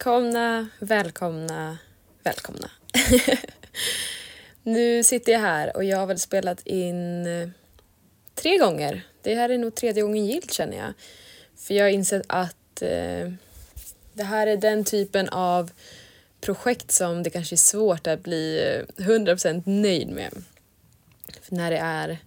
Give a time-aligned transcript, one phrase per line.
[0.00, 1.78] Välkomna, välkomna,
[2.22, 2.70] välkomna.
[4.62, 7.48] nu sitter jag här och jag har väl spelat in eh,
[8.34, 9.02] tre gånger.
[9.22, 10.92] Det här är nog tredje gången gilt känner jag.
[11.56, 13.32] För jag har insett att eh,
[14.12, 15.70] det här är den typen av
[16.40, 20.32] projekt som det kanske är svårt att bli eh, 100% nöjd med.
[21.42, 22.18] För när det är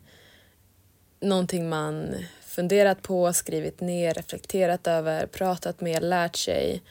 [1.20, 6.82] någonting man funderat på, skrivit ner, reflekterat över, pratat med, lärt sig.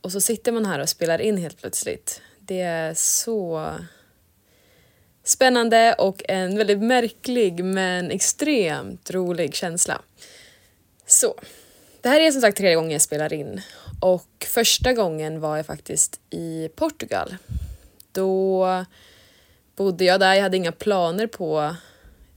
[0.00, 2.20] Och så sitter man här och spelar in helt plötsligt.
[2.38, 3.70] Det är så
[5.24, 10.02] spännande och en väldigt märklig men extremt rolig känsla.
[11.06, 11.34] Så,
[12.00, 13.60] det här är som sagt tredje gången jag spelar in
[14.00, 17.36] och första gången var jag faktiskt i Portugal.
[18.12, 18.84] Då
[19.76, 21.76] bodde jag där, jag hade inga planer på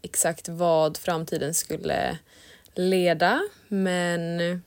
[0.02, 2.18] exakt vad framtiden skulle
[2.76, 4.62] leda men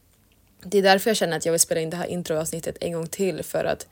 [0.65, 3.07] det är därför jag känner att jag vill spela in det här introavsnittet en gång
[3.07, 3.87] till för att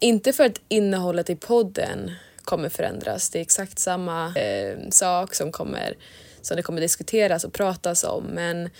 [0.00, 2.10] inte för att innehållet i podden
[2.44, 3.30] kommer förändras.
[3.30, 5.96] Det är exakt samma eh, sak som, kommer,
[6.40, 8.70] som det kommer diskuteras och pratas om men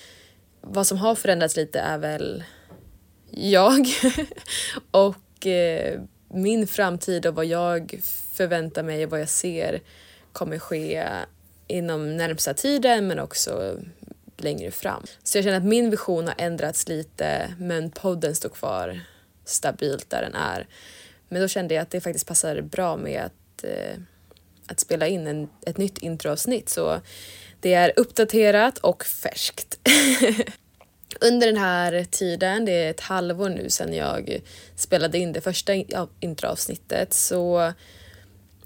[0.60, 2.44] vad som har förändrats lite är väl
[3.30, 3.86] jag
[4.90, 8.00] och eh, min framtid och vad jag
[8.32, 9.80] förväntar mig och vad jag ser
[10.32, 11.08] kommer ske
[11.66, 13.76] inom närmsta tiden men också
[14.44, 15.02] längre fram.
[15.22, 19.00] Så jag känner att min vision har ändrats lite men podden står kvar
[19.44, 20.66] stabilt där den är.
[21.28, 23.98] Men då kände jag att det faktiskt passar bra med att, eh,
[24.66, 27.00] att spela in en, ett nytt introavsnitt så
[27.60, 29.78] det är uppdaterat och färskt.
[31.20, 34.40] Under den här tiden, det är ett halvår nu sedan jag
[34.74, 35.72] spelade in det första
[36.20, 37.72] introavsnittet, så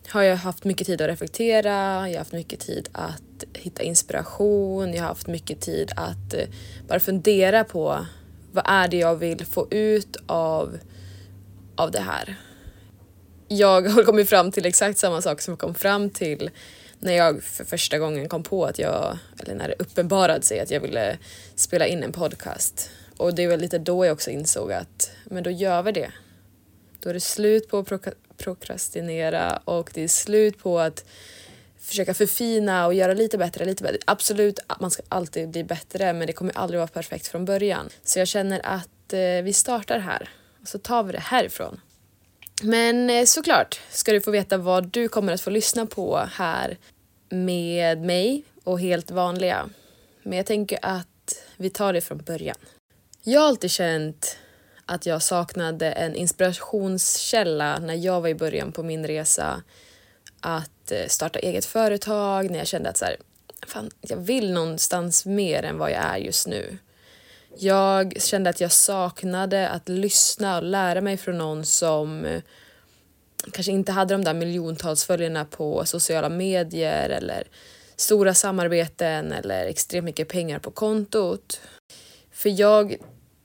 [0.08, 1.70] har jag haft mycket tid att reflektera,
[2.08, 6.44] jag har haft mycket tid att hitta inspiration, jag har haft mycket tid att eh,
[6.88, 8.06] bara fundera på
[8.52, 10.78] vad är det jag vill få ut av,
[11.76, 12.36] av det här.
[13.48, 16.50] Jag har kommit fram till exakt samma sak som jag kom fram till
[16.98, 20.70] när jag för första gången kom på att jag, eller när det uppenbarade sig att
[20.70, 21.18] jag ville
[21.54, 22.90] spela in en podcast.
[23.16, 26.10] Och det var lite då jag också insåg att, men då gör vi det.
[27.00, 31.04] Då är det slut på att prokrastinera och det är slut på att
[31.80, 33.98] försöka förfina och göra lite bättre, lite bättre.
[34.04, 37.88] Absolut, man ska alltid bli bättre men det kommer aldrig vara perfekt från början.
[38.04, 40.28] Så jag känner att eh, vi startar här
[40.62, 41.80] och så tar vi det härifrån.
[42.62, 46.78] Men eh, såklart ska du få veta vad du kommer att få lyssna på här
[47.28, 49.68] med mig och helt vanliga.
[50.22, 51.06] Men jag tänker att
[51.56, 52.56] vi tar det från början.
[53.22, 54.38] Jag har alltid känt
[54.86, 59.62] att jag saknade en inspirationskälla när jag var i början på min resa
[60.46, 63.16] att eh, starta eget företag, när jag kände att så här,
[63.66, 66.78] fan, jag vill någonstans mer än vad jag är just nu.
[67.58, 72.42] Jag kände att jag saknade att lyssna och lära mig från någon som eh,
[73.52, 77.46] kanske inte hade de där miljontals följarna på sociala medier eller
[77.96, 81.60] stora samarbeten eller extremt mycket pengar på kontot.
[82.32, 82.96] För jag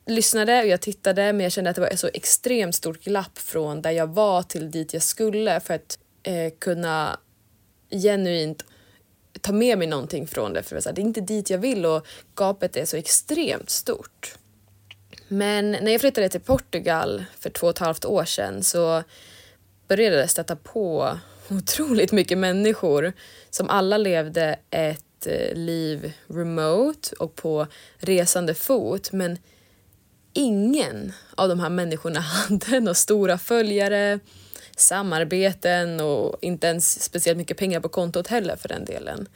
[0.06, 3.38] lyssnade och jag tittade men jag kände att det var ett så extremt stort glapp
[3.38, 7.20] från där jag var till dit jag skulle för att eh, kunna
[7.92, 8.66] genuint
[9.42, 10.64] ta med mig någonting från det.
[10.64, 14.36] För det är inte dit jag vill och gapet är så extremt stort.
[15.28, 19.04] Men när jag flyttade till Portugal för två och ett halvt år sedan så
[19.88, 21.18] började jag stöta på
[21.50, 23.14] otroligt mycket människor
[23.50, 27.68] som alla levde ett eh, liv remote och på
[27.98, 29.38] resande fot men
[30.34, 34.20] ingen av de här människorna hade några stora följare,
[34.76, 39.28] samarbeten och inte ens speciellt mycket pengar på kontot heller för den delen.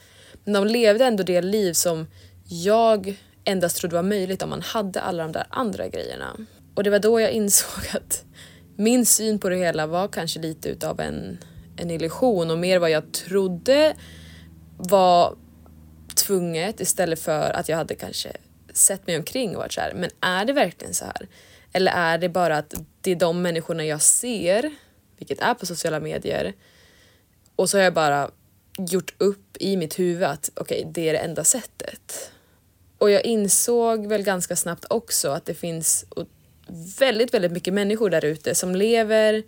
[0.44, 2.08] Men de levde ändå det liv som
[2.48, 6.38] jag endast trodde var möjligt om man hade alla de där andra grejerna.
[6.76, 8.24] Och det var då jag insåg att
[8.78, 11.38] min syn på det hela var kanske lite utav en,
[11.78, 13.96] en illusion och mer vad jag trodde
[14.78, 15.36] var
[16.16, 18.32] tvunget istället för att jag hade kanske
[18.74, 21.28] sett mig omkring och varit så här, men är det verkligen så här?
[21.74, 24.72] Eller är det bara att det är de människorna jag ser,
[25.18, 26.54] vilket är på sociala medier,
[27.56, 28.32] och så har jag bara
[28.78, 32.32] gjort upp i mitt huvud att okej, okay, det är det enda sättet.
[32.98, 36.06] Och jag insåg väl ganska snabbt också att det finns
[37.00, 39.44] väldigt, väldigt mycket människor där ute som lever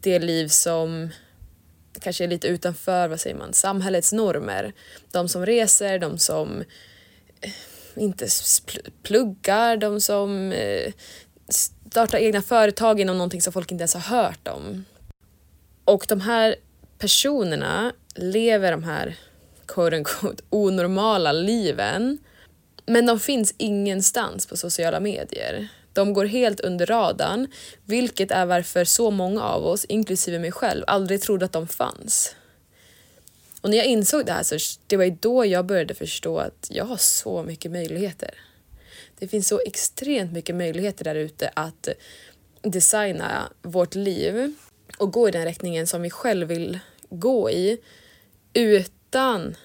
[0.00, 1.10] det liv som
[2.00, 4.72] kanske är lite utanför, vad säger man, samhällets normer.
[5.10, 6.64] De som reser, de som
[7.40, 7.50] eh,
[7.96, 8.26] inte
[9.02, 10.92] pluggar, de som eh,
[11.92, 14.84] Starta egna företag inom någonting som folk inte ens har hört om.
[15.84, 16.56] Och de här
[16.98, 19.16] personerna lever de här
[19.66, 22.18] quote unquote, onormala liven
[22.86, 25.68] men de finns ingenstans på sociala medier.
[25.92, 27.46] De går helt under radarn,
[27.84, 32.36] vilket är varför så många av oss, inklusive mig själv, aldrig trodde att de fanns.
[33.60, 34.56] Och när jag insåg det här så
[34.86, 38.34] det var då jag började förstå att jag har så mycket möjligheter.
[39.18, 41.88] Det finns så extremt mycket möjligheter där ute att
[42.62, 44.54] designa vårt liv
[44.98, 46.78] och gå i den riktningen som vi själv vill
[47.10, 47.78] gå i
[48.52, 49.56] utan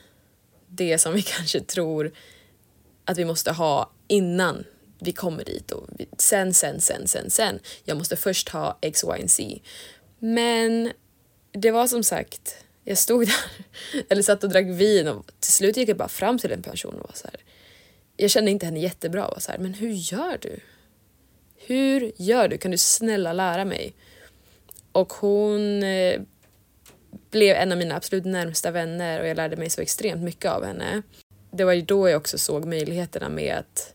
[0.68, 2.12] det som vi kanske tror
[3.06, 4.64] att vi måste ha innan
[5.00, 7.60] vi kommer dit och vi, sen, sen, sen, sen, sen.
[7.84, 9.60] Jag måste först ha X, Y och Z.
[10.20, 10.92] Men
[11.52, 13.36] det var som sagt, jag stod där
[14.10, 16.94] eller satt och drack vin och till slut gick jag bara fram till en person
[16.94, 17.42] och var så här.
[18.18, 20.60] Jag kände inte henne jättebra och var så här, men hur gör du?
[21.56, 22.58] Hur gör du?
[22.58, 23.94] Kan du snälla lära mig?
[24.92, 26.22] Och hon eh,
[27.32, 30.66] blev en av mina absolut närmsta vänner och jag lärde mig så extremt mycket av
[30.66, 31.02] henne.
[31.52, 33.94] Det var ju då jag också såg möjligheterna med att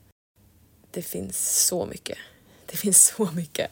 [0.91, 2.19] det finns så mycket.
[2.67, 3.71] Det finns så mycket.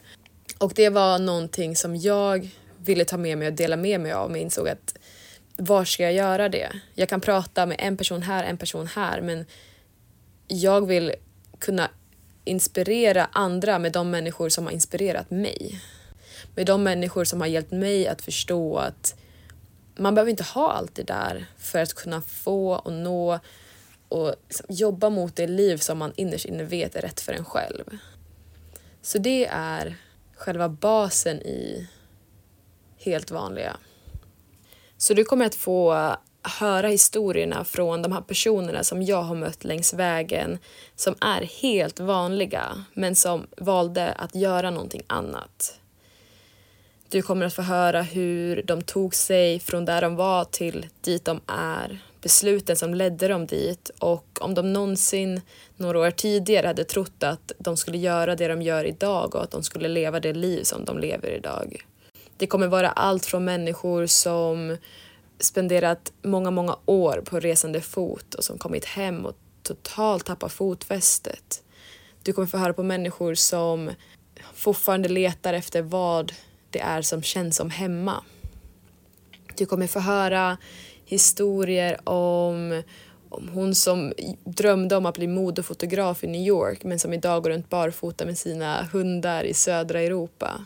[0.57, 4.31] Och det var någonting som jag ville ta med mig och dela med mig av
[4.31, 4.97] men insåg att
[5.55, 6.71] var ska jag göra det?
[6.95, 9.45] Jag kan prata med en person här, en person här men
[10.53, 11.13] jag vill
[11.59, 11.89] kunna
[12.43, 15.81] inspirera andra med de människor som har inspirerat mig.
[16.55, 19.15] Med de människor som har hjälpt mig att förstå att
[19.95, 23.39] man behöver inte ha allt det där för att kunna få och nå
[24.09, 27.45] och liksom jobba mot det liv som man innerst inne vet är rätt för en
[27.45, 27.97] själv.
[29.01, 29.95] Så det är
[30.35, 31.87] själva basen i
[32.97, 33.77] helt vanliga.
[34.97, 39.63] Så du kommer att få höra historierna från de här personerna som jag har mött
[39.63, 40.59] längs vägen
[40.95, 45.79] som är helt vanliga men som valde att göra någonting annat.
[47.09, 51.25] Du kommer att få höra hur de tog sig från där de var till dit
[51.25, 55.41] de är, besluten som ledde dem dit och om de någonsin
[55.77, 59.51] några år tidigare hade trott att de skulle göra det de gör idag och att
[59.51, 61.85] de skulle leva det liv som de lever idag.
[62.37, 64.77] Det kommer vara allt från människor som
[65.41, 71.63] spenderat många, många år på resande fot och som kommit hem och totalt tappat fotfästet.
[72.23, 73.89] Du kommer få höra på människor som
[74.53, 76.33] fortfarande letar efter vad
[76.69, 78.23] det är som känns som hemma.
[79.57, 80.57] Du kommer få höra
[81.05, 82.83] historier om,
[83.29, 84.13] om hon som
[84.43, 88.37] drömde om att bli modefotograf i New York men som idag går runt barfota med
[88.37, 90.65] sina hundar i södra Europa.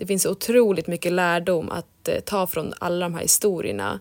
[0.00, 4.00] Det finns otroligt mycket lärdom att eh, ta från alla de här historierna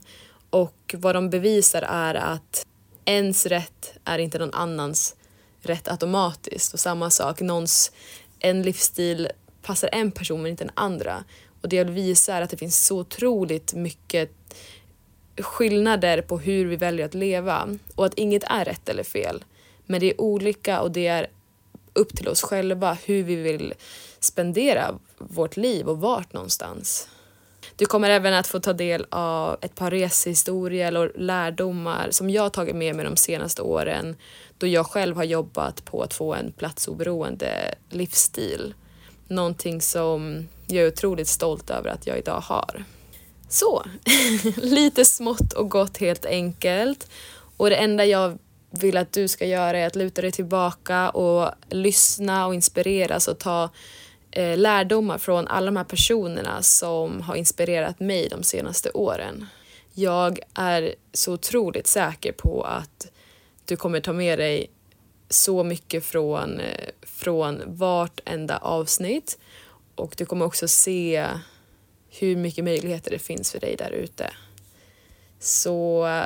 [0.50, 2.66] och vad de bevisar är att
[3.06, 5.16] ens rätt är inte någon annans
[5.62, 7.92] rätt automatiskt och samma sak, någons
[8.40, 9.30] en livsstil
[9.62, 11.24] passar en person men inte den andra.
[11.62, 14.32] Och det jag vill visa är att det finns så otroligt mycket
[15.38, 19.44] skillnader på hur vi väljer att leva och att inget är rätt eller fel.
[19.86, 21.28] Men det är olika och det är
[21.94, 23.74] upp till oss själva hur vi vill
[24.20, 27.08] spendera vårt liv och vart någonstans.
[27.76, 32.54] Du kommer även att få ta del av ett par resehistorier och lärdomar som jag
[32.54, 34.16] tagit med mig de senaste åren
[34.58, 38.74] då jag själv har jobbat på att få en platsoberoende livsstil.
[39.28, 42.84] Någonting som jag är otroligt stolt över att jag idag har.
[43.50, 43.86] Så,
[44.56, 47.08] lite smått och gott helt enkelt.
[47.58, 48.38] Och det enda jag
[48.72, 53.40] vill att du ska göra är att luta dig tillbaka och lyssna och inspireras och
[53.40, 53.70] ta
[54.32, 59.46] eh, lärdomar från alla de här personerna som har inspirerat mig de senaste åren.
[59.94, 63.12] Jag är så otroligt säker på att
[63.66, 64.72] du kommer ta med dig
[65.30, 69.40] så mycket från, eh, från vartenda avsnitt
[69.96, 71.28] och du kommer också se
[72.10, 74.32] hur mycket möjligheter det finns för dig där ute.
[75.40, 76.26] Så eh,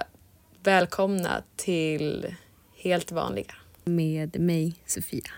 [0.63, 2.35] välkomna till
[2.83, 3.55] Helt vanliga.
[3.83, 5.31] Med mig, Sofia.